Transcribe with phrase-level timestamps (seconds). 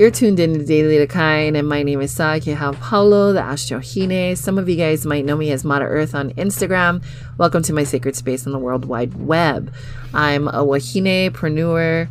[0.00, 4.34] You're tuned in to Daily Decline, and my name is Sakiha Paulo, the Astrohine.
[4.34, 7.04] Some of you guys might know me as Mata Earth on Instagram.
[7.36, 9.70] Welcome to my sacred space on the World Wide Web.
[10.14, 12.08] I'm a Wahine-preneur,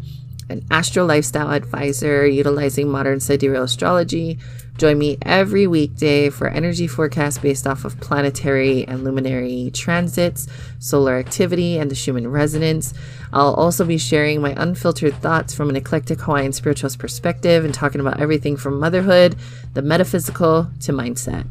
[0.49, 4.37] an astro lifestyle advisor utilizing modern sidereal astrology.
[4.79, 10.47] Join me every weekday for energy forecasts based off of planetary and luminary transits,
[10.79, 12.93] solar activity, and the Schumann resonance.
[13.33, 17.99] I'll also be sharing my unfiltered thoughts from an eclectic Hawaiian spiritualist perspective and talking
[17.99, 19.35] about everything from motherhood,
[19.73, 21.45] the metaphysical, to mindset.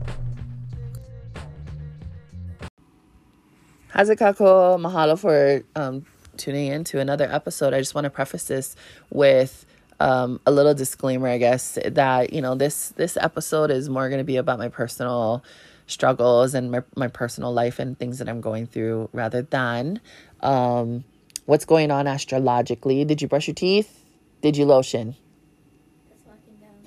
[3.89, 6.07] How's it Hazakako, mahalo for um,
[6.39, 7.75] tuning in to another episode.
[7.75, 8.75] I just want to preface this
[9.11, 9.67] with
[10.01, 14.19] um, a little disclaimer, I guess, that you know this this episode is more going
[14.19, 15.45] to be about my personal
[15.87, 20.01] struggles and my, my personal life and things that I'm going through rather than
[20.41, 21.05] um,
[21.47, 23.05] what's going on astrologically.
[23.05, 24.05] Did you brush your teeth?
[24.43, 25.17] Did you lotion?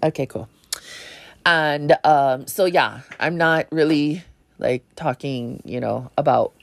[0.04, 0.48] Okay, cool.
[1.46, 4.24] And um, so yeah, I'm not really
[4.60, 6.54] like talking, you know, about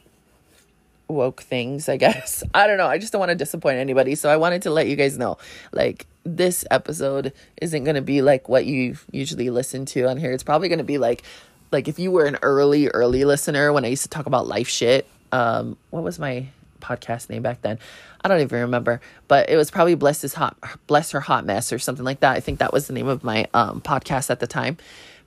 [1.08, 2.42] woke things, I guess.
[2.54, 2.86] I don't know.
[2.86, 4.14] I just don't want to disappoint anybody.
[4.14, 5.38] So I wanted to let you guys know
[5.72, 6.06] like
[6.36, 10.32] this episode isn't going to be like what you usually listen to on here.
[10.32, 11.22] It's probably going to be like
[11.70, 14.68] like if you were an early early listener when I used to talk about life
[14.68, 15.06] shit.
[15.32, 16.46] Um what was my
[16.80, 17.78] podcast name back then?
[18.22, 21.72] I don't even remember, but it was probably Bless His Hot Bless Her Hot Mess
[21.72, 22.36] or something like that.
[22.36, 24.76] I think that was the name of my um podcast at the time.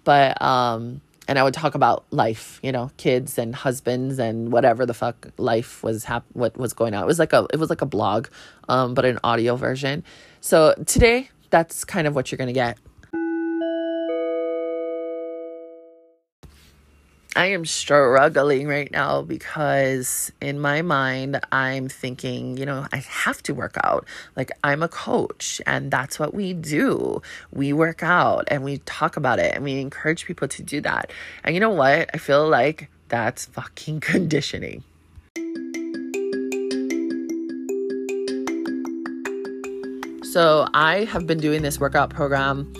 [0.03, 4.85] But um and I would talk about life, you know, kids and husbands and whatever
[4.85, 7.03] the fuck life was hap- what was going on.
[7.03, 8.27] It was like a it was like a blog,
[8.67, 10.03] um, but an audio version.
[10.43, 12.79] So today, that's kind of what you're gonna get.
[17.35, 23.43] I am struggling right now because in my mind, I'm thinking, you know, I have
[23.43, 24.07] to work out.
[24.35, 27.21] Like, I'm a coach, and that's what we do.
[27.53, 31.11] We work out and we talk about it and we encourage people to do that.
[31.43, 32.09] And you know what?
[32.13, 34.83] I feel like that's fucking conditioning.
[40.31, 42.73] So, I have been doing this workout program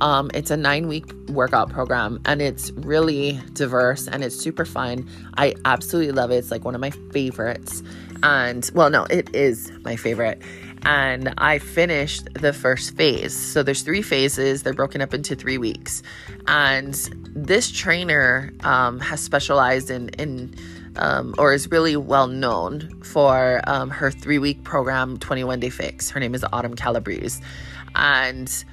[0.00, 5.08] um, it's a nine week workout program and it's really diverse and it's super fun.
[5.36, 6.36] I absolutely love it.
[6.36, 7.82] It's like one of my favorites.
[8.22, 10.40] And well, no, it is my favorite.
[10.82, 13.36] And I finished the first phase.
[13.36, 16.02] So there's three phases, they're broken up into three weeks.
[16.46, 16.94] And
[17.34, 20.54] this trainer um, has specialized in, in
[20.98, 26.10] um, or is really well known for um, her three week program, 21 Day Fix.
[26.10, 27.42] Her name is Autumn Calabrese.
[27.94, 28.64] And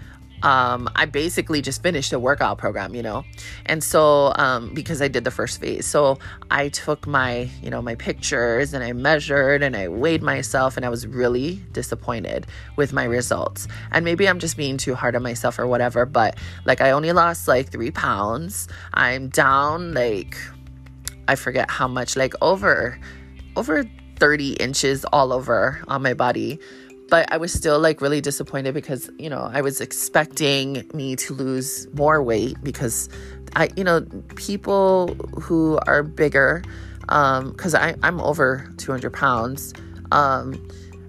[0.43, 3.23] um, I basically just finished a workout program, you know,
[3.65, 6.19] and so um, because I did the first phase, so
[6.51, 10.85] I took my, you know, my pictures and I measured and I weighed myself, and
[10.85, 13.67] I was really disappointed with my results.
[13.91, 17.11] And maybe I'm just being too hard on myself or whatever, but like I only
[17.11, 18.67] lost like three pounds.
[18.93, 20.37] I'm down like
[21.27, 22.99] I forget how much, like over
[23.55, 23.83] over
[24.17, 26.59] 30 inches all over on my body.
[27.09, 31.33] But I was still like really disappointed because, you know, I was expecting me to
[31.33, 33.09] lose more weight because
[33.55, 34.01] I, you know,
[34.35, 36.63] people who are bigger,
[37.09, 39.73] um, because I I'm over 200 pounds,
[40.11, 40.53] um,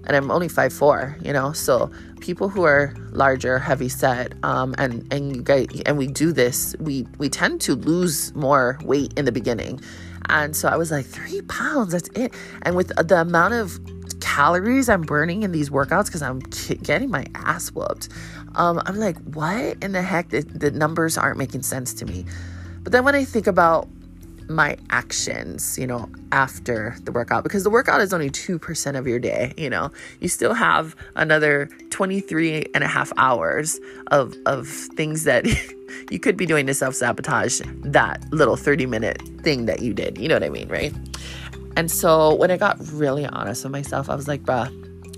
[0.05, 1.91] and I'm only five four, you know, so
[2.21, 6.75] people who are larger, heavy set, um, and and you guys, and we do this,
[6.79, 9.81] we we tend to lose more weight in the beginning,
[10.29, 12.33] and so I was like three pounds, that's it,
[12.63, 13.79] and with the amount of
[14.19, 16.39] calories I'm burning in these workouts because I'm
[16.83, 18.09] getting my ass whooped.
[18.55, 20.29] Um, I'm like, what in the heck?
[20.29, 22.25] The, the numbers aren't making sense to me.
[22.83, 23.87] But then when I think about
[24.49, 29.19] my actions, you know, after the workout, because the workout is only 2% of your
[29.19, 35.23] day, you know, you still have another 23 and a half hours of, of things
[35.23, 35.45] that
[36.11, 40.17] you could be doing to self sabotage that little 30 minute thing that you did.
[40.17, 40.93] You know what I mean, right?
[41.75, 44.71] And so when I got really honest with myself, I was like, bruh,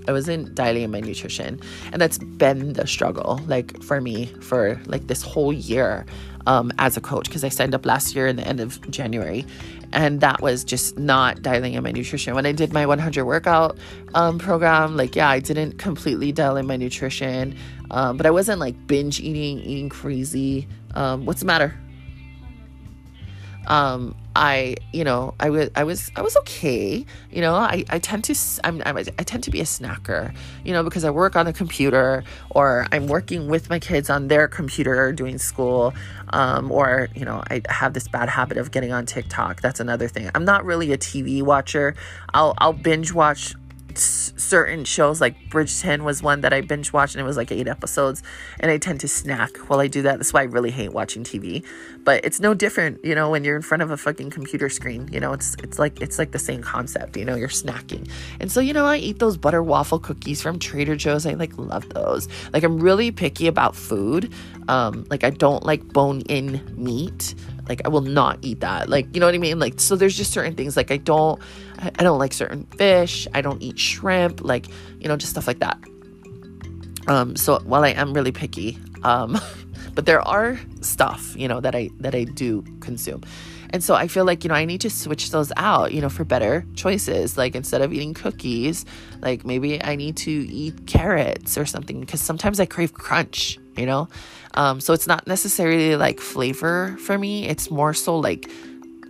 [0.08, 1.60] I wasn't dialing in my nutrition.
[1.92, 6.04] And that's been the struggle, like for me, for like this whole year
[6.46, 9.44] um, as a coach, because I signed up last year in the end of January.
[9.92, 12.34] And that was just not dialing in my nutrition.
[12.34, 13.76] When I did my 100 workout
[14.14, 17.56] um, program, like, yeah, I didn't completely dial in my nutrition,
[17.90, 20.68] um, but I wasn't like binge eating, eating crazy.
[20.94, 21.76] Um, what's the matter?
[23.66, 27.04] Um, I, you know, I was, I was, I was okay.
[27.30, 28.34] You know, I, I tend to,
[28.64, 30.34] I'm, I'm, i tend to be a snacker,
[30.64, 34.28] you know, because I work on a computer or I'm working with my kids on
[34.28, 35.94] their computer doing school.
[36.32, 39.60] Um, or, you know, I have this bad habit of getting on TikTok.
[39.60, 40.30] That's another thing.
[40.34, 41.94] I'm not really a TV watcher.
[42.32, 43.54] I'll, I'll binge watch
[44.02, 47.68] certain shows like Bridgerton was one that I binge watched and it was like eight
[47.68, 48.22] episodes
[48.58, 50.18] and I tend to snack while I do that.
[50.18, 51.64] That's why I really hate watching TV.
[52.04, 55.08] But it's no different, you know, when you're in front of a fucking computer screen,
[55.12, 58.10] you know, it's it's like it's like the same concept, you know, you're snacking.
[58.40, 61.26] And so, you know, I eat those butter waffle cookies from Trader Joe's.
[61.26, 62.28] I like love those.
[62.52, 64.32] Like I'm really picky about food.
[64.68, 67.34] Um like I don't like bone in meat.
[67.68, 68.88] Like I will not eat that.
[68.88, 69.58] Like, you know what I mean?
[69.58, 71.40] Like so there's just certain things like I don't
[71.82, 73.26] I don't like certain fish.
[73.34, 74.66] I don't eat shrimp, like,
[74.98, 75.78] you know, just stuff like that.
[77.06, 79.40] Um, so while I am really picky, um,
[79.94, 83.22] but there are stuff, you know, that I that I do consume.
[83.72, 86.08] And so I feel like, you know, I need to switch those out, you know,
[86.08, 87.38] for better choices.
[87.38, 88.84] Like instead of eating cookies,
[89.22, 93.86] like maybe I need to eat carrots or something because sometimes I crave crunch, you
[93.86, 94.08] know?
[94.54, 98.50] Um, so it's not necessarily like flavor for me, it's more so like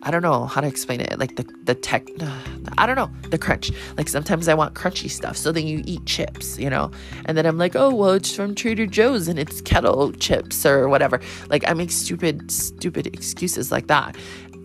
[0.03, 1.19] I don't know how to explain it.
[1.19, 2.09] Like the the tech,
[2.79, 3.71] I don't know the crunch.
[3.97, 6.91] Like sometimes I want crunchy stuff, so then you eat chips, you know,
[7.27, 10.89] and then I'm like, oh well, it's from Trader Joe's and it's kettle chips or
[10.89, 11.21] whatever.
[11.49, 14.17] Like I make stupid stupid excuses like that,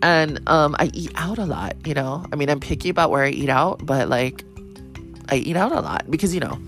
[0.02, 1.76] and um, I eat out a lot.
[1.86, 4.44] You know, I mean I'm picky about where I eat out, but like
[5.28, 6.58] I eat out a lot because you know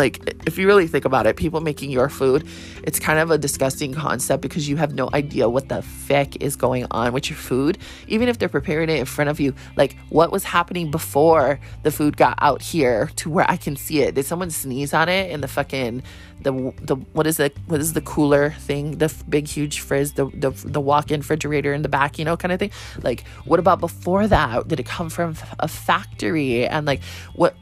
[0.00, 2.48] like, if you really think about it, people making your food,
[2.82, 6.56] it's kind of a disgusting concept because you have no idea what the feck is
[6.56, 7.78] going on with your food.
[8.08, 11.90] Even if they're preparing it in front of you, like, what was happening before the
[11.90, 14.14] food got out here to where I can see it?
[14.14, 16.02] Did someone sneeze on it in the fucking
[16.42, 17.54] the the what is it?
[17.66, 18.96] What is the cooler thing?
[18.96, 22.52] The big huge frizz, the the the walk-in refrigerator in the back, you know, kind
[22.52, 22.70] of thing.
[23.02, 24.66] Like, what about before that?
[24.68, 26.66] Did it come from a factory?
[26.66, 27.02] And like,
[27.34, 27.54] what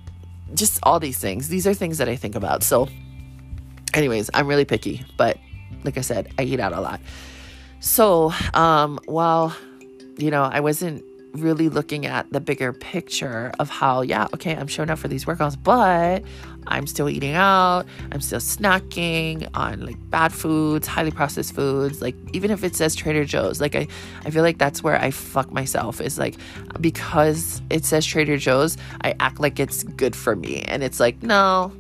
[0.55, 1.49] just all these things.
[1.49, 2.63] These are things that I think about.
[2.63, 2.89] So,
[3.95, 5.39] anyways, I'm really picky, but
[5.85, 7.01] like I said, I eat out a lot.
[7.81, 9.55] So, um, while
[10.19, 14.67] you know, I wasn't really looking at the bigger picture of how, yeah, okay, I'm
[14.67, 16.25] showing up for these workouts, but
[16.67, 17.87] I'm still eating out.
[18.13, 22.01] I'm still snacking on like bad foods, highly processed foods.
[22.03, 23.87] Like even if it says Trader Joe's, like I,
[24.25, 26.37] I feel like that's where I fuck myself is like
[26.81, 30.63] because it says Trader Joe's, I act like it's good for me.
[30.63, 31.73] And it's like, no,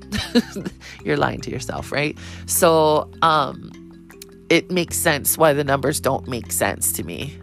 [1.04, 2.16] you're lying to yourself, right?
[2.46, 3.72] So um
[4.48, 7.38] it makes sense why the numbers don't make sense to me,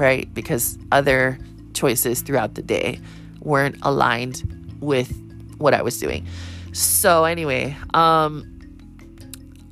[0.00, 0.32] right?
[0.34, 1.38] Because other
[1.74, 2.98] choices throughout the day
[3.40, 4.42] weren't aligned
[4.80, 5.14] with
[5.58, 6.26] what I was doing.
[6.72, 8.44] So anyway, um,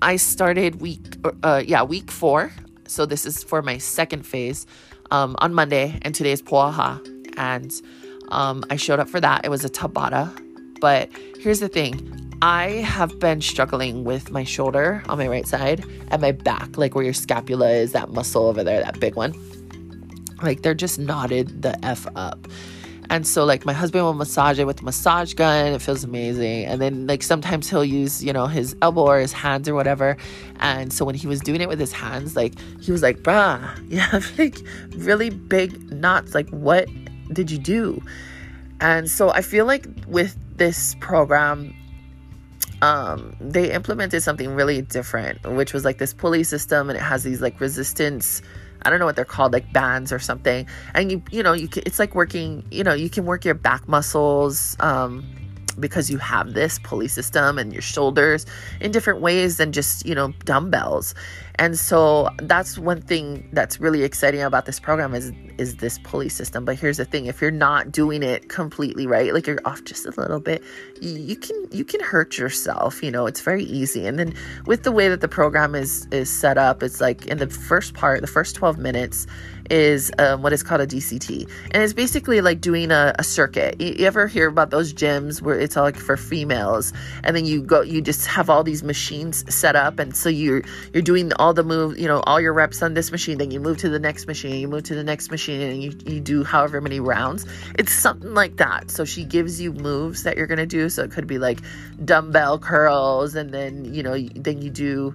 [0.03, 2.53] I started week, uh, yeah, week four.
[2.87, 4.67] So this is for my second phase
[5.11, 7.01] um, on Monday, and today is Poaha,
[7.37, 7.73] and
[8.31, 9.45] um, I showed up for that.
[9.45, 10.31] It was a Tabata,
[10.81, 11.11] but
[11.41, 12.15] here's the thing.
[12.41, 16.95] I have been struggling with my shoulder on my right side and my back, like
[16.95, 19.35] where your scapula is, that muscle over there, that big one.
[20.43, 22.49] Like they're just knotted the F up.
[23.11, 25.73] And so like my husband will massage it with a massage gun.
[25.73, 26.67] It feels amazing.
[26.67, 30.17] And then like sometimes he'll use, you know, his elbow or his hands or whatever.
[30.61, 33.63] And so when he was doing it with his hands, like he was like, bruh,
[33.91, 34.59] you have like
[34.97, 36.35] really big knots.
[36.35, 36.87] Like what
[37.33, 38.03] did you do?
[38.81, 41.75] And so I feel like with this program,
[42.83, 47.25] um, they implemented something really different, which was like this pulley system and it has
[47.25, 48.43] these like resistance
[48.83, 50.67] I don't know what they're called, like bands or something.
[50.95, 53.55] And you, you know, you can, it's like working, you know, you can work your
[53.55, 55.25] back muscles um,
[55.81, 58.47] because you have this pulley system and your shoulders
[58.81, 61.15] in different ways than just, you know, dumbbells.
[61.61, 66.29] And so that's one thing that's really exciting about this program is is this pulley
[66.29, 66.65] system.
[66.65, 70.07] But here's the thing, if you're not doing it completely right, like you're off just
[70.07, 70.63] a little bit,
[71.01, 74.07] you can you can hurt yourself, you know, it's very easy.
[74.07, 74.35] And then
[74.67, 77.95] with the way that the program is is set up, it's like in the first
[77.95, 79.27] part, the first 12 minutes,
[79.71, 81.49] is um, what is called a DCT.
[81.71, 83.81] And it's basically like doing a, a circuit.
[83.81, 86.93] You, you, ever hear about those gyms where it's all like for females
[87.25, 89.99] and then you go, you just have all these machines set up.
[89.99, 93.11] And so you're, you're doing all the move, you know, all your reps on this
[93.11, 93.39] machine.
[93.39, 95.93] Then you move to the next machine, you move to the next machine and you,
[96.07, 97.47] you do however many rounds.
[97.79, 98.91] It's something like that.
[98.91, 100.89] So she gives you moves that you're going to do.
[100.89, 101.61] So it could be like
[102.05, 105.15] dumbbell curls and then, you know, then you do,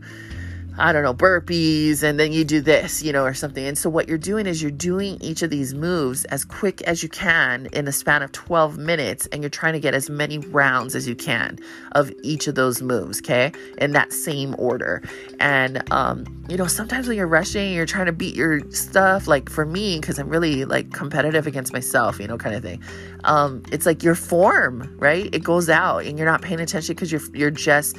[0.77, 3.63] I don't know, burpees, and then you do this, you know, or something.
[3.63, 7.03] And so, what you're doing is you're doing each of these moves as quick as
[7.03, 10.39] you can in the span of 12 minutes, and you're trying to get as many
[10.39, 11.59] rounds as you can
[11.91, 15.03] of each of those moves, okay, in that same order.
[15.39, 19.51] And, um, you know, sometimes when you're rushing, you're trying to beat your stuff, like
[19.51, 22.81] for me, because I'm really like competitive against myself, you know, kind of thing.
[23.25, 25.29] Um, it's like your form, right?
[25.33, 27.95] It goes out, and you're not paying attention because you're, you're just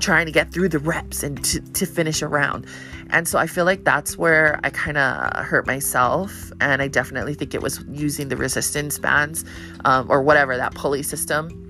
[0.00, 2.66] trying to get through the reps and to, to finish finish a round.
[3.10, 6.52] And so I feel like that's where I kind of hurt myself.
[6.60, 9.44] And I definitely think it was using the resistance bands
[9.84, 11.69] um, or whatever, that pulley system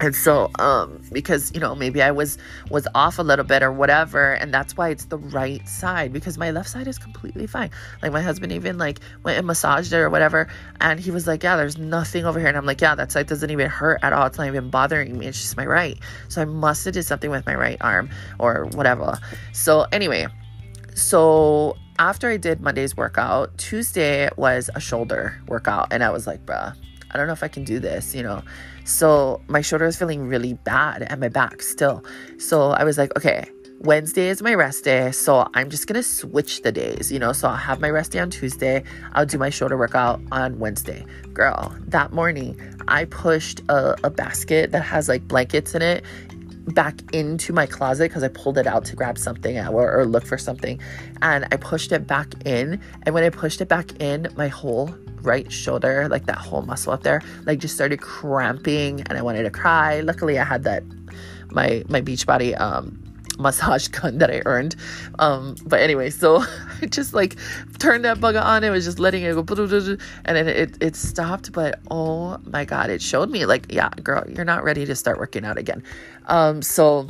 [0.00, 2.38] and so um because you know maybe i was
[2.70, 6.38] was off a little bit or whatever and that's why it's the right side because
[6.38, 7.70] my left side is completely fine.
[8.02, 10.48] Like my husband even like went and massaged it or whatever
[10.80, 12.48] and he was like yeah there's nothing over here.
[12.48, 14.26] And i'm like yeah that side doesn't even hurt at all.
[14.26, 15.26] It's not even bothering me.
[15.26, 15.98] It's just my right.
[16.28, 19.18] So i must have did something with my right arm or whatever.
[19.52, 20.28] So anyway
[20.94, 26.44] so after i did monday's workout tuesday was a shoulder workout and i was like
[26.44, 26.74] bruh
[27.10, 28.42] I don't know if I can do this, you know.
[28.84, 32.04] So my shoulder is feeling really bad and my back still.
[32.38, 33.50] So I was like, okay,
[33.80, 35.12] Wednesday is my rest day.
[35.12, 37.32] So I'm just gonna switch the days, you know.
[37.32, 38.82] So I'll have my rest day on Tuesday.
[39.12, 41.04] I'll do my shoulder workout on Wednesday.
[41.32, 46.04] Girl, that morning I pushed a, a basket that has like blankets in it
[46.74, 50.26] back into my closet because I pulled it out to grab something or, or look
[50.26, 50.80] for something.
[51.22, 52.80] And I pushed it back in.
[53.04, 56.92] And when I pushed it back in, my whole right shoulder, like that whole muscle
[56.92, 60.00] up there, like just started cramping and I wanted to cry.
[60.00, 60.82] Luckily I had that
[61.50, 63.02] my my Beachbody um
[63.38, 64.76] massage gun that I earned.
[65.18, 66.42] Um, but anyway, so
[66.82, 67.36] I just like
[67.78, 68.64] turned that bugger on.
[68.64, 69.44] It was just letting it go,
[70.24, 71.52] and then it, it stopped.
[71.52, 75.18] But oh my God, it showed me like, yeah, girl, you're not ready to start
[75.18, 75.82] working out again.
[76.26, 77.08] Um, so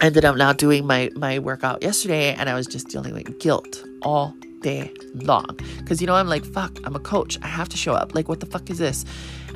[0.00, 3.38] I ended up not doing my, my workout yesterday and I was just dealing with
[3.40, 4.34] guilt all
[4.66, 5.58] day long.
[5.86, 7.38] Cause you know, I'm like, fuck, I'm a coach.
[7.40, 8.14] I have to show up.
[8.16, 9.04] Like, what the fuck is this?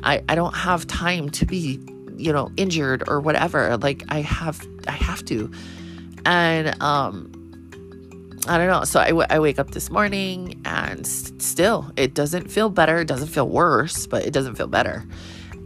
[0.03, 1.79] I, I don't have time to be,
[2.15, 3.75] you know, injured or whatever.
[3.77, 5.51] Like I have, I have to.
[6.25, 7.29] And, um,
[8.47, 8.85] I don't know.
[8.85, 13.01] So I, w- I wake up this morning and st- still it doesn't feel better.
[13.01, 15.05] It doesn't feel worse, but it doesn't feel better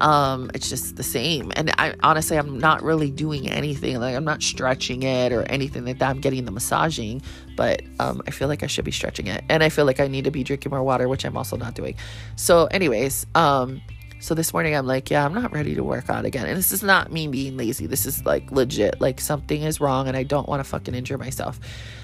[0.01, 4.25] um it's just the same and i honestly i'm not really doing anything like i'm
[4.25, 7.21] not stretching it or anything like that i'm getting the massaging
[7.55, 10.07] but um i feel like i should be stretching it and i feel like i
[10.07, 11.95] need to be drinking more water which i'm also not doing
[12.35, 13.81] so anyways um
[14.19, 16.47] so this morning I'm like, yeah, I'm not ready to work out again.
[16.47, 17.85] And this is not me being lazy.
[17.85, 18.99] This is like legit.
[18.99, 21.59] Like something is wrong and I don't want to fucking injure myself.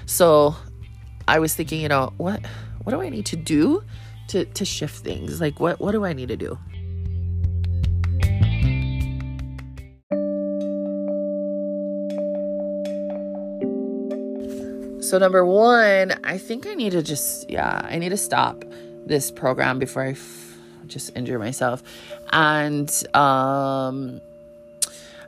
[0.06, 0.54] So
[1.26, 2.46] I was thinking, you know, what
[2.84, 3.82] what do I need to do
[4.28, 5.40] to to shift things?
[5.40, 6.58] Like what what do I need to do?
[15.02, 18.64] So, number one, I think I need to just, yeah, I need to stop
[19.04, 20.56] this program before I f-
[20.86, 21.82] just injure myself.
[22.30, 24.20] And um,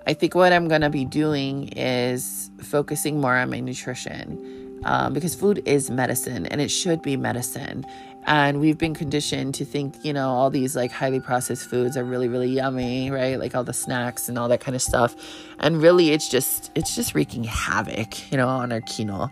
[0.06, 5.12] I think what I'm going to be doing is focusing more on my nutrition um,
[5.12, 7.84] because food is medicine and it should be medicine.
[8.26, 12.04] And we've been conditioned to think, you know, all these like highly processed foods are
[12.04, 13.38] really, really yummy, right?
[13.38, 15.14] Like all the snacks and all that kind of stuff.
[15.58, 19.30] And really, it's just, it's just wreaking havoc, you know, on our quinoa.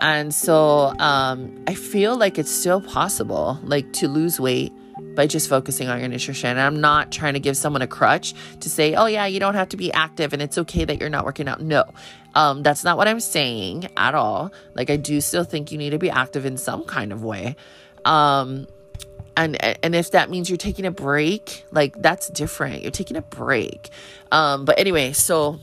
[0.00, 4.72] And so um, I feel like it's still possible, like to lose weight
[5.14, 6.50] by just focusing on your nutrition.
[6.50, 9.54] And I'm not trying to give someone a crutch to say, oh, yeah, you don't
[9.54, 11.60] have to be active and it's okay that you're not working out.
[11.60, 11.84] No,
[12.34, 14.52] um, that's not what I'm saying at all.
[14.74, 17.56] Like, I do still think you need to be active in some kind of way.
[18.06, 18.66] Um,
[19.36, 22.82] and and if that means you're taking a break, like that's different.
[22.82, 23.90] You're taking a break.
[24.32, 25.60] Um, but anyway, so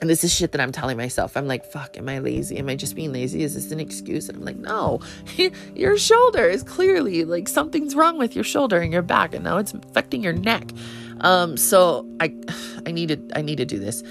[0.00, 1.36] and this is shit that I'm telling myself.
[1.36, 2.56] I'm like, fuck, am I lazy?
[2.58, 3.42] Am I just being lazy?
[3.42, 4.28] Is this an excuse?
[4.28, 5.00] And I'm like, no,
[5.74, 9.58] your shoulder is clearly like something's wrong with your shoulder and your back, and now
[9.58, 10.70] it's affecting your neck.
[11.20, 12.32] Um, so I,
[12.86, 14.04] I need to, I need to do this.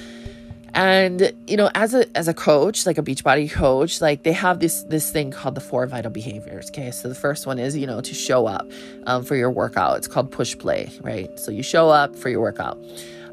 [0.77, 4.60] And you know, as a as a coach, like a Beachbody coach, like they have
[4.60, 6.69] this this thing called the four vital behaviors.
[6.69, 8.69] Okay, so the first one is you know to show up
[9.07, 9.98] um, for your workout.
[9.98, 11.27] It's called push play, right?
[11.39, 12.77] So you show up for your workout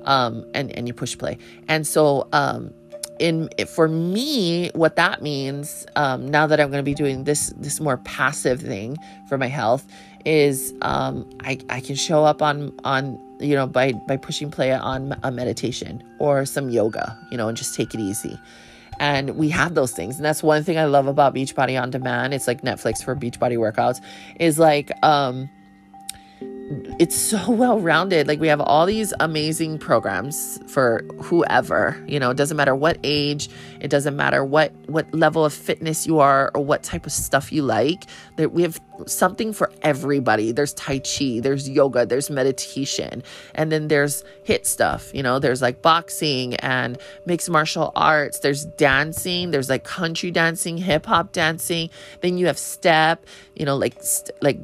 [0.04, 1.36] um, and and you push play.
[1.68, 2.72] And so um,
[3.18, 7.52] in for me, what that means um, now that I'm going to be doing this
[7.58, 8.96] this more passive thing
[9.28, 9.86] for my health
[10.24, 14.72] is um, I I can show up on on you know by by pushing play
[14.72, 18.38] on a meditation or some yoga, you know, and just take it easy.
[19.00, 20.16] And we have those things.
[20.16, 22.32] And that's one thing i love about beachbody on demand.
[22.34, 24.00] It's like netflix for beachbody workouts
[24.38, 25.50] is like um
[26.98, 28.26] it's so well rounded.
[28.26, 32.98] Like we have all these amazing programs for whoever, you know, it doesn't matter what
[33.02, 33.48] age,
[33.80, 37.52] it doesn't matter what what level of fitness you are or what type of stuff
[37.52, 38.04] you like.
[38.36, 40.52] That we have something for everybody.
[40.52, 43.22] There's tai chi, there's yoga, there's meditation,
[43.54, 48.64] and then there's HIIT stuff, you know, there's like boxing and mixed martial arts, there's
[48.64, 51.90] dancing, there's like country dancing, hip hop dancing,
[52.20, 53.96] then you have step, you know, like
[54.40, 54.58] like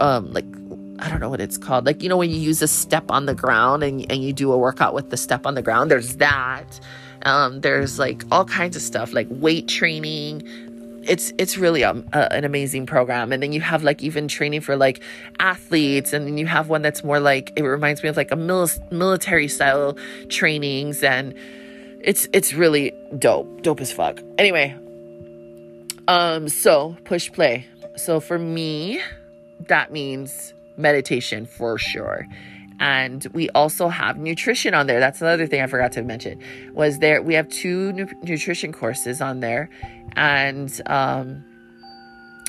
[0.00, 0.46] um like
[0.98, 1.86] I don't know what it's called.
[1.86, 4.52] Like, you know, when you use a step on the ground and, and you do
[4.52, 6.80] a workout with the step on the ground, there's that.
[7.22, 10.42] Um, there's like all kinds of stuff like weight training.
[11.02, 14.62] It's it's really a, a, an amazing program, and then you have like even training
[14.62, 15.02] for like
[15.38, 18.36] athletes, and then you have one that's more like it reminds me of like a
[18.36, 19.96] mil- military style
[20.28, 21.34] trainings, and
[22.00, 24.20] it's it's really dope, dope as fuck.
[24.38, 24.74] Anyway,
[26.08, 27.66] um, so push play.
[27.96, 29.00] So for me,
[29.68, 32.26] that means meditation for sure.
[32.80, 34.98] And we also have nutrition on there.
[34.98, 36.40] That's another thing i forgot to mention
[36.74, 39.70] was there we have two nu- nutrition courses on there.
[40.16, 41.44] And um,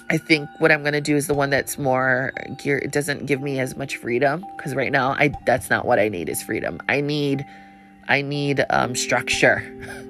[0.09, 3.25] i think what i'm going to do is the one that's more gear it doesn't
[3.25, 6.43] give me as much freedom because right now i that's not what i need is
[6.43, 6.79] freedom.
[6.87, 7.43] I need
[8.07, 9.63] i need um, structure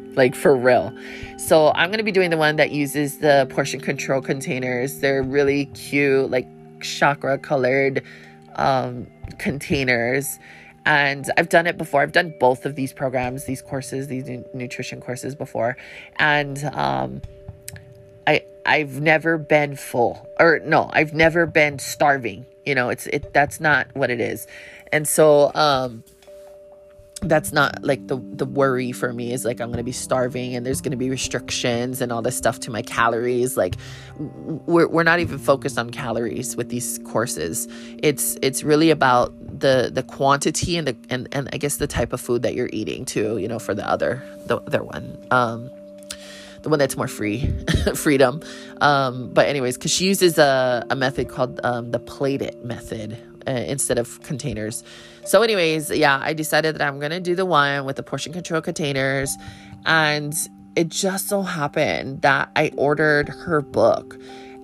[0.16, 0.94] like for real.
[1.38, 5.00] So i'm going to be doing the one that uses the portion control containers.
[5.00, 6.48] They're really cute like
[6.82, 8.04] chakra colored
[8.56, 10.40] um, containers.
[10.86, 12.02] And I've done it before.
[12.02, 15.78] I've done both of these programs, these courses, these nutrition courses before.
[16.20, 17.22] And um,
[18.28, 22.46] I I've never been full or no, I've never been starving.
[22.66, 24.48] You know, it's it that's not what it is.
[24.92, 26.04] And so um
[27.28, 30.66] that's not like the the worry for me is like I'm to be starving and
[30.66, 33.76] there's to be restrictions and all this stuff to my calories like
[34.18, 37.68] we're we're not even focused on calories with these courses
[37.98, 42.14] it's it's really about the the quantity and the and and I guess the type
[42.14, 45.70] of food that you're eating too you know for the other the other one um
[46.62, 47.48] the one that's more free
[47.96, 48.42] freedom
[48.82, 53.18] um but anyways because she uses a, a method called um, the plate it method
[53.48, 54.84] uh, instead of containers.
[55.26, 58.62] So, anyways, yeah, I decided that I'm gonna do the one with the portion control
[58.62, 59.36] containers,
[59.86, 60.36] and
[60.76, 64.20] it just so happened that I ordered her book.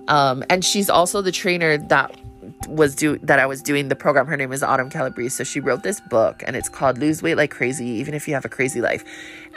[0.08, 2.16] Um, and she's also the trainer that
[2.68, 4.26] was do that I was doing the program.
[4.26, 5.36] Her name is Autumn Calabrese.
[5.36, 8.34] So she wrote this book and it's called Lose Weight Like Crazy, even if you
[8.34, 9.04] have a crazy life.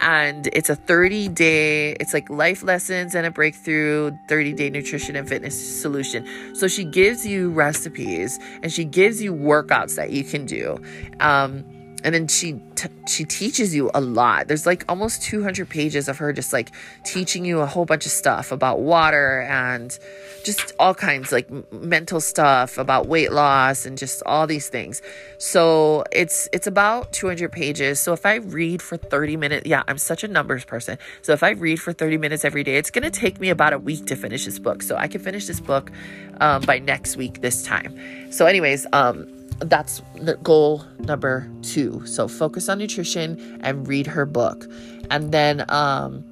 [0.01, 5.15] And it's a 30 day, it's like life lessons and a breakthrough 30 day nutrition
[5.15, 6.55] and fitness solution.
[6.55, 10.79] So she gives you recipes and she gives you workouts that you can do.
[11.19, 11.65] Um,
[12.05, 14.47] and then she t- she teaches you a lot.
[14.47, 16.69] There's like almost 200 pages of her just like
[17.03, 19.97] teaching you a whole bunch of stuff about water and
[20.43, 25.01] just all kinds like mental stuff about weight loss and just all these things.
[25.39, 27.99] So it's it's about 200 pages.
[27.99, 30.99] So if i read for 30 minutes yeah i'm such a numbers person.
[31.23, 33.73] So if i read for 30 minutes every day it's going to take me about
[33.73, 34.83] a week to finish this book.
[34.83, 35.91] So i can finish this book
[36.39, 37.97] um, by next week this time.
[38.31, 42.05] So anyways um that's the goal number two.
[42.05, 44.67] So focus on nutrition and read her book.
[45.09, 46.23] And then um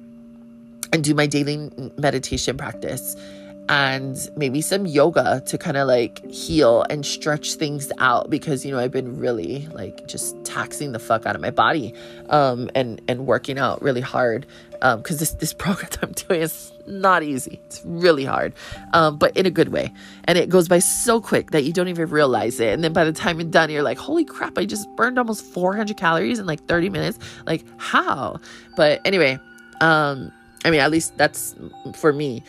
[0.92, 3.16] and do my daily meditation practice
[3.68, 8.70] and maybe some yoga to kind of like heal and stretch things out because you
[8.70, 11.94] know I've been really like just taxing the fuck out of my body
[12.28, 14.46] um and and working out really hard
[14.84, 17.60] um cuz this this program I'm doing is not easy.
[17.66, 18.52] It's really hard
[18.92, 19.92] um but in a good way.
[20.24, 22.72] And it goes by so quick that you don't even realize it.
[22.72, 25.44] And then by the time you're done you're like holy crap I just burned almost
[25.44, 27.18] 400 calories in like 30 minutes.
[27.46, 28.38] Like how?
[28.76, 29.38] But anyway
[29.80, 30.30] um
[30.64, 31.54] I mean at least that's
[31.96, 32.42] for me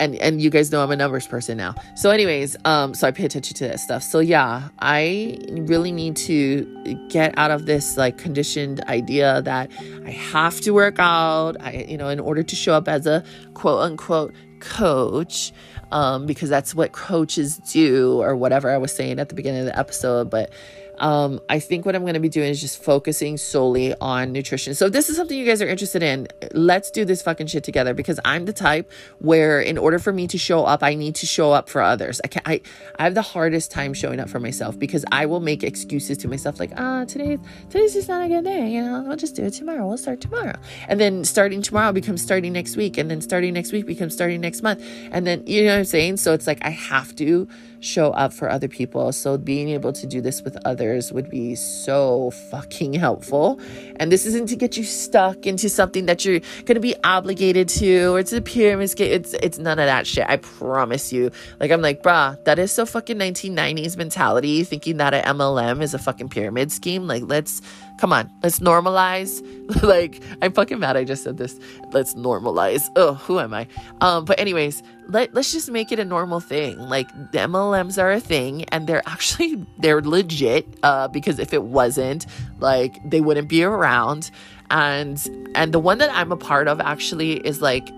[0.00, 1.74] and and you guys know I'm a numbers person now.
[1.94, 4.02] So anyways, um so I pay attention to that stuff.
[4.02, 9.70] So yeah, I really need to get out of this like conditioned idea that
[10.04, 13.24] I have to work out, I you know, in order to show up as a
[13.54, 15.52] quote unquote coach
[15.92, 19.66] um because that's what coaches do or whatever I was saying at the beginning of
[19.66, 20.52] the episode, but
[20.98, 24.74] um, I think what I'm going to be doing is just focusing solely on nutrition.
[24.74, 27.64] So if this is something you guys are interested in, let's do this fucking shit
[27.64, 31.14] together because I'm the type where in order for me to show up, I need
[31.16, 32.20] to show up for others.
[32.24, 32.60] I can I
[32.98, 36.28] I have the hardest time showing up for myself because I will make excuses to
[36.28, 37.38] myself like, ah, today
[37.70, 39.04] today's just not a good day, you know.
[39.06, 39.86] we'll just do it tomorrow.
[39.86, 40.56] We'll start tomorrow.
[40.88, 44.40] And then starting tomorrow becomes starting next week and then starting next week becomes starting
[44.40, 44.84] next month.
[45.12, 46.16] And then you know what I'm saying?
[46.18, 47.48] So it's like I have to
[47.80, 49.12] show up for other people.
[49.12, 53.60] So being able to do this with others would be so fucking helpful.
[53.96, 58.14] And this isn't to get you stuck into something that you're gonna be obligated to
[58.14, 59.12] or it's a pyramid scheme.
[59.12, 60.26] It's it's none of that shit.
[60.28, 61.30] I promise you.
[61.60, 65.94] Like I'm like, bruh, that is so fucking 1990s mentality, thinking that an MLM is
[65.94, 67.06] a fucking pyramid scheme.
[67.06, 67.62] Like let's
[67.98, 69.42] come on, let's normalize.
[69.82, 71.58] like I'm fucking mad I just said this.
[71.92, 72.88] Let's normalize.
[72.96, 73.66] Oh, who am I?
[74.00, 76.78] Um, but anyways, let, let's just make it a normal thing.
[76.78, 81.64] Like the MLMs are a thing and they're actually they're legit uh, because if it
[81.64, 82.26] wasn't,
[82.60, 84.30] like they wouldn't be around.
[84.70, 87.88] And and the one that I'm a part of actually is like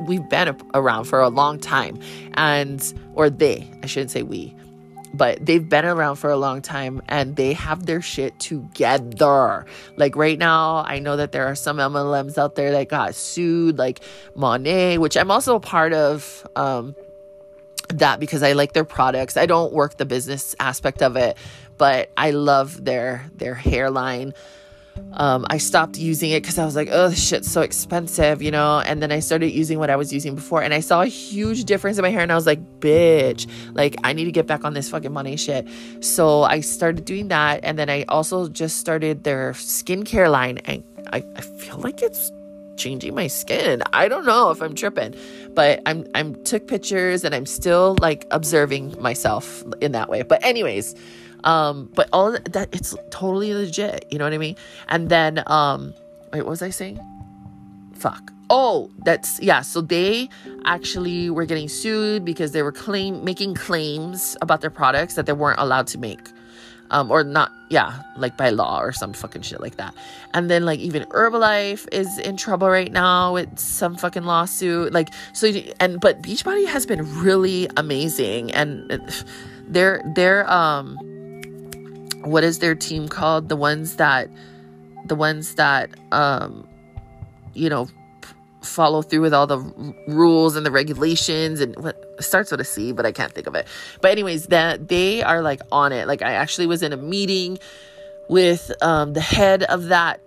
[0.00, 1.98] we've been around for a long time
[2.34, 4.54] and or they, I shouldn't say we
[5.18, 9.66] but they've been around for a long time and they have their shit together.
[9.96, 13.76] Like right now, I know that there are some MLMs out there that got sued,
[13.76, 14.00] like
[14.34, 16.46] Monat, which I'm also a part of.
[16.56, 16.94] Um,
[17.90, 19.38] that because I like their products.
[19.38, 21.38] I don't work the business aspect of it,
[21.78, 24.34] but I love their their hairline.
[25.14, 28.50] Um, I stopped using it because I was like, oh, this shit's so expensive, you
[28.50, 28.80] know?
[28.80, 31.64] And then I started using what I was using before and I saw a huge
[31.64, 34.64] difference in my hair and I was like, bitch, like I need to get back
[34.64, 35.66] on this fucking money shit.
[36.00, 37.60] So I started doing that.
[37.62, 40.82] And then I also just started their skincare line and
[41.12, 42.30] I, I feel like it's
[42.78, 43.82] changing my skin.
[43.92, 45.14] I don't know if I'm tripping,
[45.54, 50.22] but I'm I'm took pictures and I'm still like observing myself in that way.
[50.22, 50.94] But anyways,
[51.44, 54.06] um, but all that it's totally legit.
[54.10, 54.56] You know what I mean?
[54.88, 55.94] And then, um,
[56.32, 57.00] wait, what was I saying?
[57.94, 58.32] Fuck.
[58.50, 59.60] Oh, that's yeah.
[59.60, 60.28] So they
[60.64, 65.32] actually were getting sued because they were claim making claims about their products that they
[65.32, 66.20] weren't allowed to make.
[66.90, 69.94] Um, or not, yeah, like by law or some fucking shit like that.
[70.32, 74.94] And then like even Herbalife is in trouble right now with some fucking lawsuit.
[74.94, 78.90] Like so, and but Beachbody has been really amazing, and
[79.68, 80.98] they're they're um
[82.22, 83.48] what is their team called?
[83.48, 84.28] The ones that
[85.06, 86.66] the ones that um
[87.54, 87.88] you know
[88.62, 89.58] follow through with all the
[90.08, 93.54] rules and the regulations and what starts with a C, but I can't think of
[93.54, 93.66] it.
[94.00, 96.08] But anyways, that they are like on it.
[96.08, 97.58] Like I actually was in a meeting
[98.28, 100.20] with um the head of that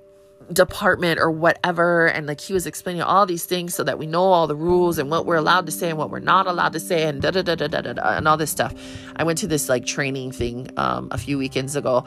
[0.54, 4.24] department or whatever and like he was explaining all these things so that we know
[4.24, 6.80] all the rules and what we're allowed to say and what we're not allowed to
[6.80, 8.74] say and da da da da da da, and all this stuff.
[9.16, 12.06] I went to this like training thing um, a few weekends ago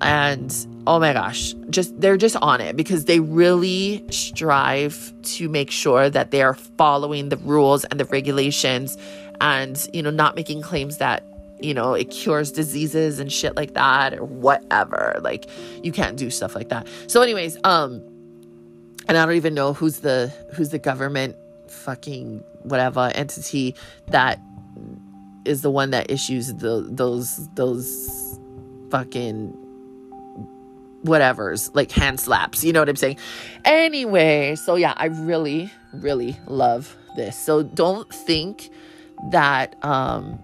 [0.00, 5.70] and oh my gosh just they're just on it because they really strive to make
[5.70, 8.96] sure that they are following the rules and the regulations
[9.40, 11.24] and you know not making claims that
[11.62, 15.18] you know, it cures diseases and shit like that or whatever.
[15.22, 15.48] Like
[15.82, 16.86] you can't do stuff like that.
[17.06, 18.02] So anyways, um
[19.08, 21.36] and I don't even know who's the who's the government
[21.68, 23.74] fucking whatever entity
[24.08, 24.40] that
[25.44, 28.38] is the one that issues the those those
[28.90, 29.48] fucking
[31.02, 33.16] whatever's like hand slaps you know what i'm saying
[33.64, 38.68] anyway so yeah i really really love this so don't think
[39.30, 40.38] that um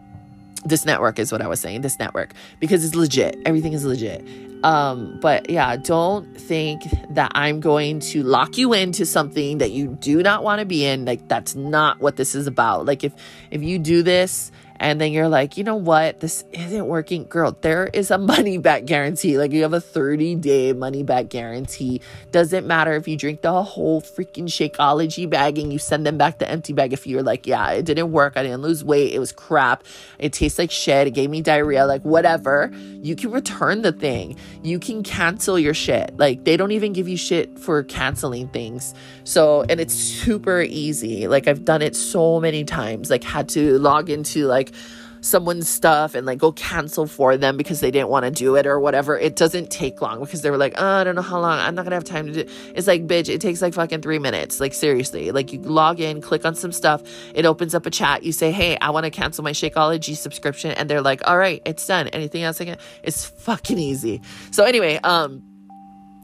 [0.67, 3.39] this network is what I was saying, this network, because it's legit.
[3.47, 4.27] Everything is legit.
[4.65, 9.89] Um, but yeah, don't think that I'm going to lock you into something that you
[9.89, 11.05] do not want to be in.
[11.05, 12.87] Like that's not what this is about.
[12.87, 13.13] Like if
[13.51, 17.57] if you do this and then you're like, you know what, this isn't working, girl,
[17.61, 19.39] there is a money back guarantee.
[19.39, 22.01] Like you have a 30 day money back guarantee.
[22.33, 26.39] Doesn't matter if you drink the whole freaking Shakeology bag and you send them back
[26.39, 26.93] the empty bag.
[26.93, 29.85] If you're like, yeah, it didn't work, I didn't lose weight, it was crap,
[30.19, 32.71] it tastes like shit, it gave me diarrhea, like whatever,
[33.03, 34.37] you can return the thing.
[34.63, 36.17] You can cancel your shit.
[36.17, 38.95] Like they don't even give you shit for canceling things.
[39.25, 41.29] So, and it's super easy.
[41.29, 44.77] Like I've done it so many times, like had to log into like, like
[45.21, 48.67] someone's stuff and like go cancel for them because they didn't want to do it
[48.67, 49.19] or whatever.
[49.19, 51.59] It doesn't take long because they were like, oh, I don't know how long.
[51.59, 52.41] I'm not gonna have time to do.
[52.41, 52.51] It.
[52.75, 54.61] It's like, bitch, it takes like fucking three minutes.
[54.61, 57.03] Like seriously, like you log in, click on some stuff,
[57.35, 58.23] it opens up a chat.
[58.23, 61.63] You say, hey, I want to cancel my Shakeology subscription, and they're like, all right,
[61.67, 62.09] it's done.
[62.09, 62.79] Anything else I can?
[63.03, 64.23] It's fucking easy.
[64.51, 65.46] So anyway, um.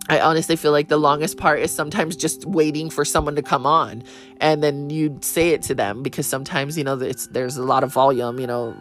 [0.08, 3.66] I honestly feel like the longest part is sometimes just waiting for someone to come
[3.66, 4.02] on
[4.40, 7.84] and then you say it to them because sometimes, you know, it's, there's a lot
[7.84, 8.76] of volume, you know,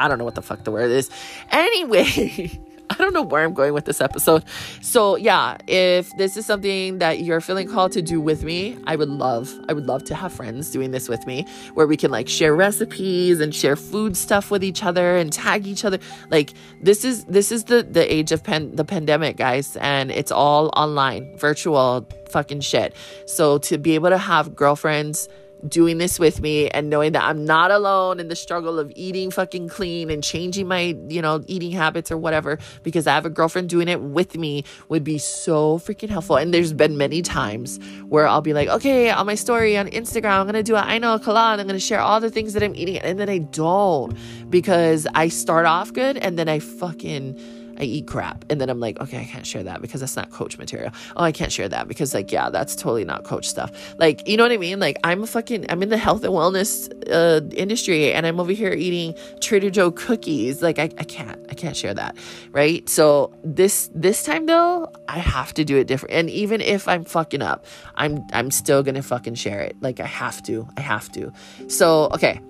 [0.00, 1.10] I don't know what the fuck the word is.
[1.50, 2.58] Anyway,
[2.90, 4.44] I don't know where I'm going with this episode.
[4.80, 8.96] So, yeah, if this is something that you're feeling called to do with me, I
[8.96, 12.10] would love, I would love to have friends doing this with me where we can
[12.10, 15.98] like share recipes and share food stuff with each other and tag each other.
[16.30, 20.32] Like this is this is the the age of pen the pandemic, guys, and it's
[20.32, 22.94] all online, virtual fucking shit.
[23.26, 25.28] So to be able to have girlfriends
[25.68, 29.30] doing this with me and knowing that I'm not alone in the struggle of eating
[29.30, 33.30] fucking clean and changing my, you know, eating habits or whatever because I have a
[33.30, 36.36] girlfriend doing it with me would be so freaking helpful.
[36.36, 40.40] And there's been many times where I'll be like, okay, on my story on Instagram,
[40.40, 42.74] I'm gonna do an I know Kalan, I'm gonna share all the things that I'm
[42.74, 44.16] eating, and then I don't
[44.50, 47.38] because I start off good and then I fucking
[47.78, 48.44] I eat crap.
[48.50, 50.92] And then I'm like, okay, I can't share that because that's not coach material.
[51.16, 53.70] Oh, I can't share that because, like, yeah, that's totally not coach stuff.
[53.98, 54.78] Like, you know what I mean?
[54.80, 58.52] Like, I'm a fucking, I'm in the health and wellness uh, industry and I'm over
[58.52, 60.62] here eating Trader Joe cookies.
[60.62, 62.16] Like, I, I can't, I can't share that.
[62.50, 62.88] Right.
[62.88, 66.14] So this, this time though, I have to do it different.
[66.14, 67.64] And even if I'm fucking up,
[67.96, 69.76] I'm, I'm still going to fucking share it.
[69.80, 71.32] Like, I have to, I have to.
[71.68, 72.40] So, okay.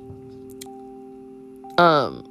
[1.79, 2.29] Um,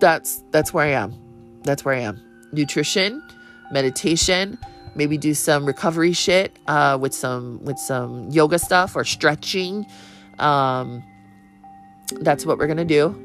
[0.00, 1.23] that's that's where I am.
[1.64, 2.20] That's where I am.
[2.52, 3.22] Nutrition,
[3.70, 4.58] meditation,
[4.94, 9.86] maybe do some recovery shit uh, with some with some yoga stuff or stretching.
[10.38, 11.02] Um,
[12.20, 13.20] that's what we're gonna do.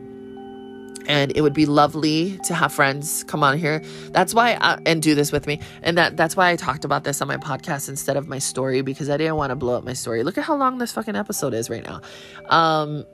[1.07, 3.81] And it would be lovely to have friends come on here.
[4.11, 5.59] That's why I, and do this with me.
[5.81, 8.81] And that that's why I talked about this on my podcast instead of my story
[8.81, 10.23] because I didn't want to blow up my story.
[10.23, 12.01] Look at how long this fucking episode is right now.
[12.47, 13.05] Um,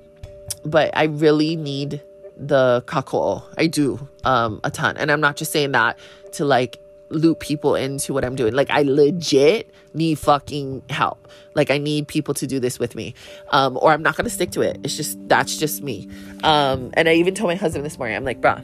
[0.63, 2.01] but I really need
[2.37, 3.43] the kako.
[3.57, 4.97] I do um a ton.
[4.97, 5.97] And I'm not just saying that
[6.33, 8.53] to like loop people into what I'm doing.
[8.53, 11.27] Like I legit need fucking help.
[11.53, 13.13] Like I need people to do this with me.
[13.49, 14.79] Um, or I'm not gonna stick to it.
[14.83, 16.09] It's just that's just me.
[16.43, 18.59] Um, and I even told my husband this morning, I'm like, bruh,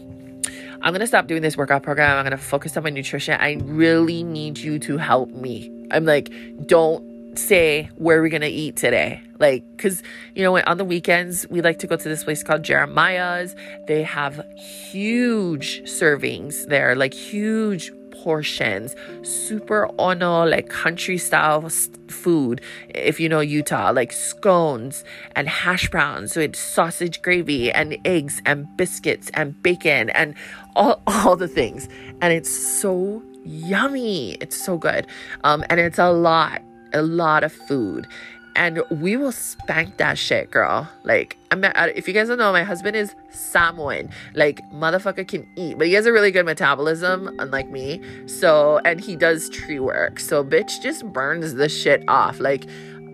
[0.81, 2.17] I'm gonna stop doing this workout program.
[2.17, 3.39] I'm gonna focus on my nutrition.
[3.39, 5.71] I really need you to help me.
[5.91, 6.31] I'm like,
[6.65, 10.03] don't say where we're gonna eat today like because
[10.35, 13.55] you know on the weekends we like to go to this place called jeremiah's
[13.87, 17.91] they have huge servings there like huge
[18.21, 21.67] portions, super ono, like country style
[22.07, 22.61] food.
[22.89, 25.03] If you know Utah, like scones
[25.35, 30.35] and hash browns with sausage gravy and eggs and biscuits and bacon and
[30.75, 31.89] all, all the things.
[32.21, 34.33] And it's so yummy.
[34.33, 35.07] It's so good.
[35.43, 36.61] Um, and it's a lot,
[36.93, 38.07] a lot of food
[38.55, 40.89] and we will spank that shit, girl.
[41.03, 44.09] Like, I'm if you guys don't know, my husband is Samoan.
[44.33, 48.01] Like, motherfucker can eat, but he has a really good metabolism, unlike me.
[48.27, 50.19] So, and he does tree work.
[50.19, 52.39] So, bitch just burns the shit off.
[52.39, 52.65] Like,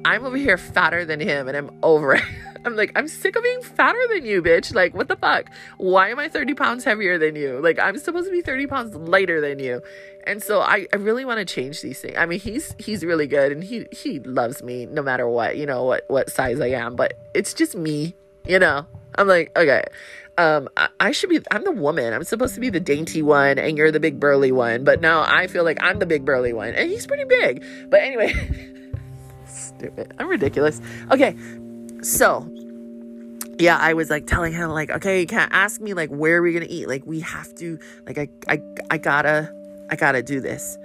[0.05, 2.23] I'm over here fatter than him, and I'm over it.
[2.67, 4.75] I'm like, I'm sick of being fatter than you, bitch.
[4.75, 5.49] Like, what the fuck?
[5.77, 7.61] Why am I 30 pounds heavier than you?
[7.61, 9.81] Like, I'm supposed to be 30 pounds lighter than you.
[10.25, 12.15] And so I, I really want to change these things.
[12.17, 15.65] I mean, he's he's really good and he he loves me no matter what, you
[15.65, 18.13] know, what what size I am, but it's just me,
[18.45, 18.85] you know.
[19.15, 19.85] I'm like, okay.
[20.37, 22.13] Um, I, I should be I'm the woman.
[22.13, 25.21] I'm supposed to be the dainty one and you're the big burly one, but now
[25.21, 26.73] I feel like I'm the big burly one.
[26.73, 27.63] And he's pretty big.
[27.89, 28.33] But anyway,
[29.45, 30.13] stupid.
[30.19, 30.81] I'm ridiculous.
[31.09, 31.37] Okay.
[32.07, 32.49] So,
[33.59, 36.41] yeah, I was like telling him like, okay, you can't ask me like where are
[36.41, 36.87] we gonna eat?
[36.87, 39.53] Like we have to like I I I gotta
[39.89, 40.77] I gotta do this.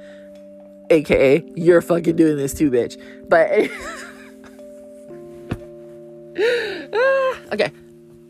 [0.91, 3.01] AKA, you're fucking doing this too, bitch.
[3.29, 3.71] But
[7.53, 7.71] okay.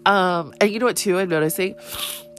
[0.05, 1.77] Um, and you know what too I'm noticing?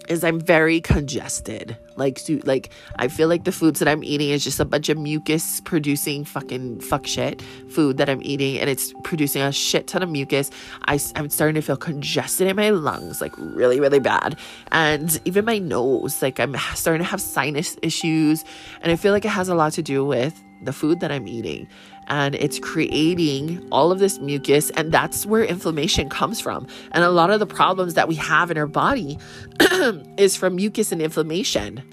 [0.10, 1.78] Is I'm very congested.
[1.96, 4.90] Like, so, like I feel like the foods that I'm eating is just a bunch
[4.90, 9.88] of mucus producing fucking fuck shit food that I'm eating, and it's producing a shit
[9.88, 10.50] ton of mucus.
[10.86, 14.38] I, I'm starting to feel congested in my lungs, like really, really bad,
[14.72, 16.22] and even my nose.
[16.22, 18.44] Like I'm starting to have sinus issues,
[18.82, 21.28] and I feel like it has a lot to do with the food that I'm
[21.28, 21.68] eating
[22.08, 26.68] and it's creating all of this mucus and that's where inflammation comes from.
[26.92, 29.18] And a lot of the problems that we have in our body
[30.18, 31.84] is from mucus and inflammation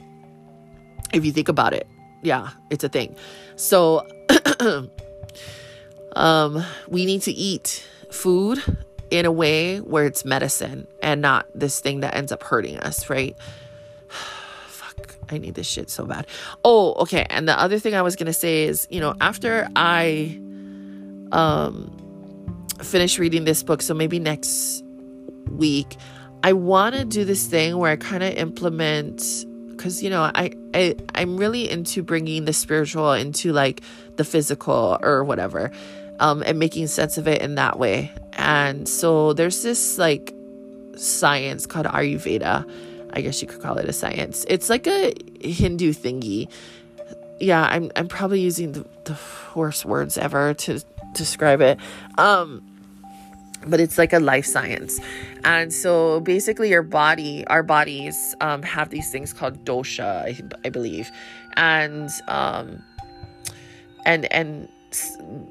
[1.12, 1.88] if you think about it.
[2.22, 3.16] Yeah it's a thing.
[3.56, 4.06] So
[6.16, 8.62] um we need to eat food
[9.10, 13.10] in a way where it's medicine and not this thing that ends up hurting us
[13.10, 13.36] right
[15.30, 16.26] I need this shit so bad.
[16.64, 17.26] Oh, okay.
[17.30, 20.38] And the other thing I was gonna say is, you know, after I
[21.32, 21.96] um
[22.82, 24.84] finish reading this book, so maybe next
[25.50, 25.96] week,
[26.42, 29.46] I want to do this thing where I kind of implement
[29.80, 33.80] because you know I, I i'm really into bringing the spiritual into like
[34.16, 35.70] the physical or whatever
[36.18, 40.34] um and making sense of it in that way and so there's this like
[40.96, 42.70] science called ayurveda
[43.12, 44.44] I guess you could call it a science.
[44.48, 46.48] It's like a Hindu thingy.
[47.40, 49.18] Yeah, I'm I'm probably using the, the
[49.54, 50.82] worst words ever to
[51.14, 51.78] describe it.
[52.18, 52.62] Um
[53.66, 54.98] but it's like a life science.
[55.44, 60.68] And so basically your body, our bodies um have these things called dosha, I, I
[60.70, 61.10] believe.
[61.56, 62.82] And um
[64.04, 64.68] and and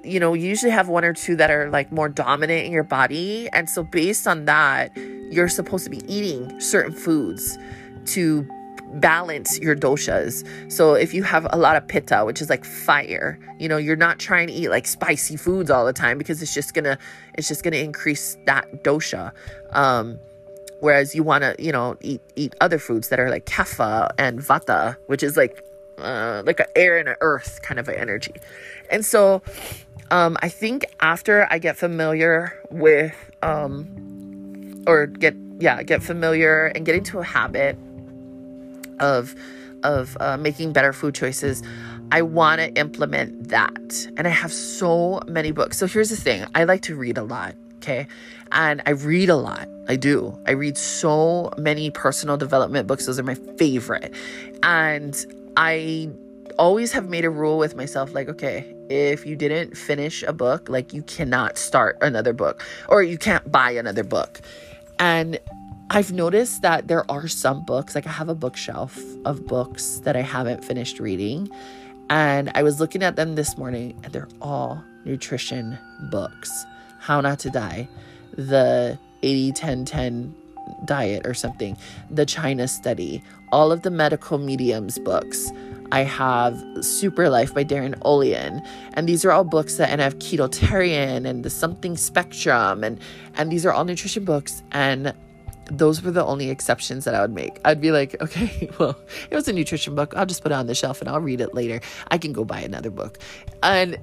[0.03, 2.83] you know, you usually have one or two that are like more dominant in your
[2.83, 3.49] body.
[3.53, 4.95] And so, based on that,
[5.31, 7.57] you're supposed to be eating certain foods
[8.07, 8.47] to
[8.93, 10.47] balance your doshas.
[10.71, 13.95] So if you have a lot of pitta, which is like fire, you know, you're
[13.95, 16.97] not trying to eat like spicy foods all the time because it's just gonna
[17.35, 19.31] it's just gonna increase that dosha.
[19.71, 20.19] Um,
[20.79, 24.39] whereas you want to, you know, eat eat other foods that are like kapha and
[24.39, 25.63] vata, which is like
[26.01, 28.33] uh, like an air and an earth kind of an energy.
[28.89, 29.41] And so
[30.11, 36.85] um, I think after I get familiar with um, or get yeah get familiar and
[36.85, 37.77] get into a habit
[38.99, 39.35] of
[39.83, 41.61] of uh, making better food choices
[42.11, 46.45] i want to implement that and i have so many books so here's the thing
[46.55, 48.07] i like to read a lot Okay.
[48.51, 49.69] And I read a lot.
[49.87, 50.37] I do.
[50.45, 53.05] I read so many personal development books.
[53.05, 54.13] Those are my favorite.
[54.63, 55.15] And
[55.61, 56.09] I
[56.57, 60.69] always have made a rule with myself like, okay, if you didn't finish a book,
[60.69, 64.39] like you cannot start another book or you can't buy another book.
[64.99, 65.37] And
[65.89, 70.15] I've noticed that there are some books, like I have a bookshelf of books that
[70.15, 71.49] I haven't finished reading.
[72.09, 75.77] And I was looking at them this morning, and they're all nutrition
[76.09, 76.65] books.
[76.99, 77.89] How Not to Die,
[78.31, 80.35] the 80 10 10
[80.85, 81.77] diet or something,
[82.09, 85.51] the China study, all of the medical mediums books.
[85.91, 88.65] I have Super Life by Darin Olien.
[88.93, 92.99] And these are all books that and I have Ketotarian and the Something Spectrum and
[93.35, 95.13] and these are all nutrition books and
[95.71, 97.59] those were the only exceptions that I would make.
[97.63, 98.97] I'd be like, okay, well,
[99.29, 100.13] it was a nutrition book.
[100.15, 101.81] I'll just put it on the shelf and I'll read it later.
[102.09, 103.19] I can go buy another book.
[103.63, 103.97] And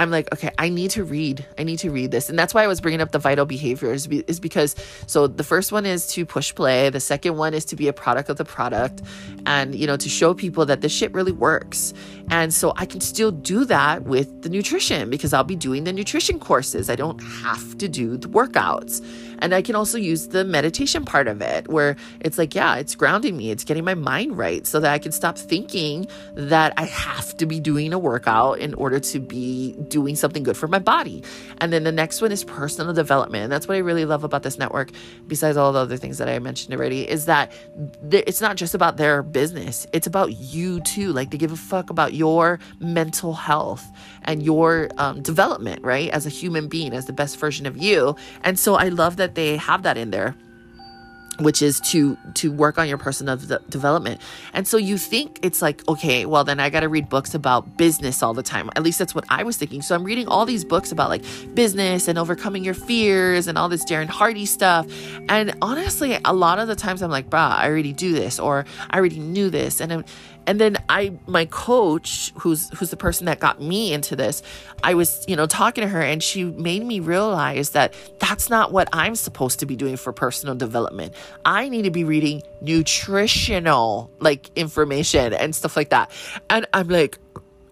[0.00, 1.44] I'm like, okay, I need to read.
[1.58, 2.30] I need to read this.
[2.30, 4.74] And that's why I was bringing up the vital behaviors is because
[5.06, 7.92] so the first one is to push play, the second one is to be a
[7.92, 9.02] product of the product
[9.44, 11.92] and you know to show people that this shit really works.
[12.30, 15.92] And so I can still do that with the nutrition because I'll be doing the
[15.92, 16.88] nutrition courses.
[16.88, 19.04] I don't have to do the workouts.
[19.40, 22.94] And I can also use the meditation part of it where it's like, yeah, it's
[22.94, 26.84] grounding me, it's getting my mind right so that I can stop thinking that I
[26.84, 30.78] have to be doing a workout in order to be doing something good for my
[30.78, 31.22] body.
[31.58, 33.44] And then the next one is personal development.
[33.44, 34.90] And that's what I really love about this network,
[35.26, 37.52] besides all the other things that I mentioned already, is that
[38.10, 41.12] it's not just about their business, it's about you too.
[41.12, 43.84] Like they give a fuck about your mental health
[44.24, 46.10] and your um, development, right?
[46.10, 48.16] As a human being, as the best version of you.
[48.42, 50.34] And so I love that they have that in there
[51.40, 53.36] which is to to work on your personal
[53.68, 54.20] development
[54.52, 57.76] and so you think it's like okay well then i got to read books about
[57.76, 60.44] business all the time at least that's what i was thinking so i'm reading all
[60.44, 64.86] these books about like business and overcoming your fears and all this darren hardy stuff
[65.28, 68.64] and honestly a lot of the times i'm like brah i already do this or
[68.90, 70.04] i already knew this and
[70.50, 74.42] and then I my coach who's who's the person that got me into this,
[74.82, 78.72] I was, you know, talking to her and she made me realize that that's not
[78.72, 81.14] what I'm supposed to be doing for personal development.
[81.44, 86.10] I need to be reading nutritional like information and stuff like that.
[86.50, 87.16] And I'm like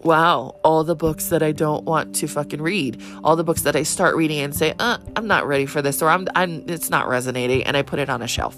[0.05, 3.75] wow, all the books that I don't want to fucking read, all the books that
[3.75, 6.89] I start reading and say, uh, I'm not ready for this, or I'm, I'm, it's
[6.89, 8.57] not resonating, and I put it on a shelf.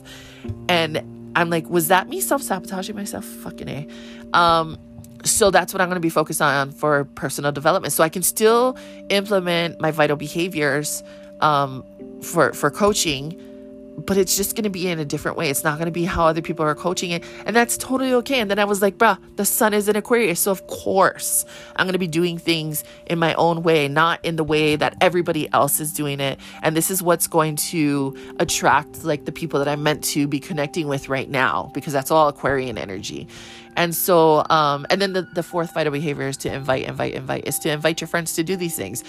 [0.69, 3.25] And I'm like, was that me self sabotaging myself?
[3.25, 3.87] Fucking A.
[4.33, 4.79] Um,
[5.25, 7.93] so that's what I'm going to be focused on for personal development.
[7.93, 8.77] So I can still
[9.11, 11.03] implement my vital behaviors
[11.41, 11.85] um,
[12.23, 13.41] for for coaching
[14.07, 15.51] but it's just going to be in a different way.
[15.51, 17.25] It's not going to be how other people are coaching it.
[17.47, 18.41] And that's totally okay.
[18.41, 20.41] And then I was like, bruh, the sun is in Aquarius.
[20.41, 21.45] So, of course,
[21.77, 24.97] I'm going to be doing things in my own way, not in the way that
[25.01, 26.39] everybody else is doing it.
[26.63, 30.41] And this is what's going to attract like the people that I'm meant to be
[30.41, 33.29] connecting with right now, because that's all Aquarian energy.
[33.77, 37.47] And so, um, and then the, the fourth vital behavior is to invite, invite, invite,
[37.47, 39.05] is to invite your friends to do these things.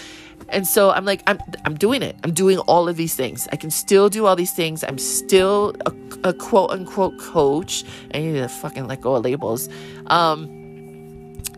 [0.50, 2.16] And so I'm like, I'm, I'm doing it.
[2.24, 3.48] I'm doing all of these things.
[3.52, 4.84] I can still do all these things.
[4.84, 7.84] I'm still a, a quote unquote coach.
[8.14, 9.70] I need to fucking let go of labels.
[10.08, 10.61] Um,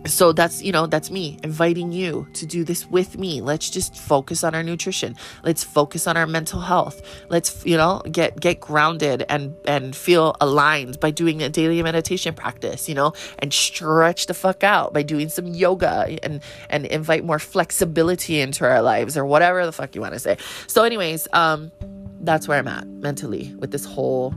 [0.06, 3.42] so that's you know that's me inviting you to do this with me.
[3.42, 5.16] Let's just focus on our nutrition.
[5.44, 7.02] Let's focus on our mental health.
[7.30, 12.34] Let's you know get get grounded and and feel aligned by doing a daily meditation
[12.34, 17.24] practice you know and stretch the fuck out by doing some yoga and and invite
[17.24, 20.38] more flexibility into our lives or whatever the fuck you want to say.
[20.68, 21.72] So anyways um
[22.22, 24.34] that's where i'm at mentally with this whole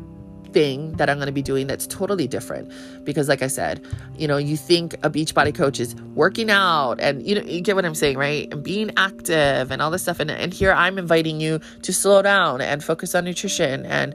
[0.56, 2.72] thing that I'm going to be doing that's totally different.
[3.04, 3.84] Because, like I said,
[4.16, 7.76] you know, you think a Beachbody coach is working out and, you know, you get
[7.76, 8.50] what I'm saying, right?
[8.50, 10.18] And being active and all this stuff.
[10.18, 13.84] And, and here I'm inviting you to slow down and focus on nutrition.
[13.84, 14.14] And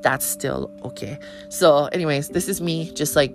[0.00, 1.18] that's still okay.
[1.48, 3.34] So, anyways, this is me just like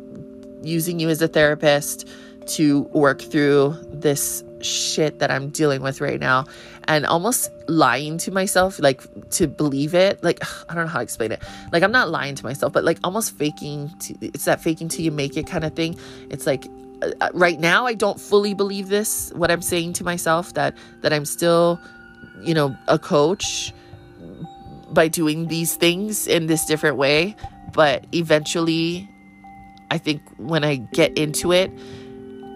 [0.63, 2.07] using you as a therapist
[2.45, 6.45] to work through this shit that I'm dealing with right now
[6.87, 10.23] and almost lying to myself, like to believe it.
[10.23, 11.43] Like, I don't know how to explain it.
[11.71, 13.89] Like, I'm not lying to myself, but like almost faking.
[13.99, 15.97] To, it's that faking till you make it kind of thing.
[16.29, 16.65] It's like,
[17.01, 20.75] uh, uh, right now, I don't fully believe this, what I'm saying to myself, that,
[21.01, 21.79] that I'm still,
[22.41, 23.73] you know, a coach
[24.91, 27.35] by doing these things in this different way.
[27.73, 29.09] But eventually,
[29.91, 31.71] I think when I get into it,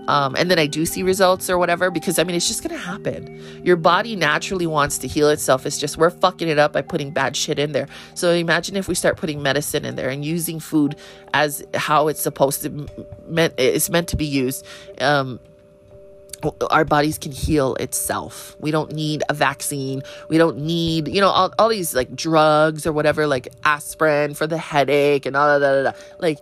[0.09, 2.77] um, and then I do see results or whatever, because I mean, it's just gonna
[2.79, 3.39] happen.
[3.63, 5.67] Your body naturally wants to heal itself.
[5.67, 7.87] It's just we're fucking it up by putting bad shit in there.
[8.15, 10.95] So imagine if we start putting medicine in there and using food
[11.35, 12.87] as how it's supposed to
[13.27, 14.65] meant it's meant to be used.
[14.99, 15.39] Um,
[16.71, 18.55] our bodies can heal itself.
[18.59, 20.01] We don't need a vaccine.
[20.29, 24.47] We don't need, you know, all, all these like drugs or whatever, like aspirin for
[24.47, 25.95] the headache and all that.
[26.19, 26.39] Like,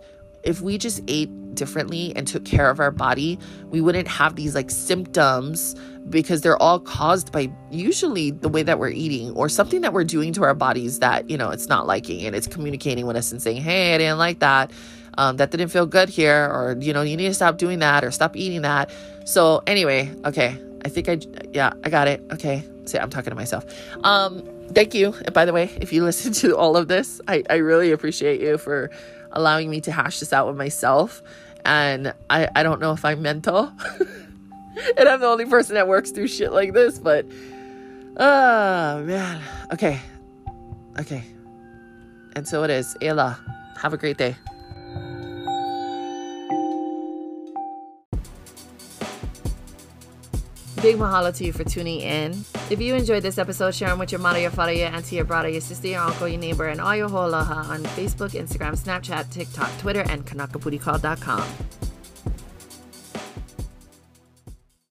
[0.48, 4.54] if we just ate differently and took care of our body, we wouldn't have these
[4.54, 5.76] like symptoms
[6.08, 10.04] because they're all caused by usually the way that we're eating or something that we're
[10.04, 13.30] doing to our bodies that, you know, it's not liking and it's communicating with us
[13.30, 14.70] and saying, hey, I didn't like that.
[15.18, 18.04] Um, that didn't feel good here, or, you know, you need to stop doing that
[18.04, 18.92] or stop eating that.
[19.24, 20.56] So, anyway, okay.
[20.84, 21.18] I think I,
[21.52, 22.22] yeah, I got it.
[22.32, 22.62] Okay.
[22.84, 23.66] See, I'm talking to myself.
[24.04, 25.12] Um, thank you.
[25.24, 28.40] And by the way, if you listen to all of this, I, I really appreciate
[28.40, 28.90] you for
[29.38, 31.22] allowing me to hash this out with myself.
[31.64, 33.72] And I, I don't know if I'm mental.
[34.98, 37.24] and I'm the only person that works through shit like this, but
[38.16, 39.40] oh man.
[39.72, 40.00] Okay.
[40.98, 41.24] Okay.
[42.34, 42.96] And so it is.
[43.00, 43.38] Ayla,
[43.80, 44.36] have a great day.
[50.80, 52.44] Big mahalo to you for tuning in.
[52.70, 55.24] If you enjoyed this episode, share them with your mother, your father, your auntie, your
[55.24, 59.30] brother, your sister, your uncle, your neighbor, and all your whole on Facebook, Instagram, Snapchat,
[59.32, 61.87] TikTok, Twitter, and kanakaputicall.com.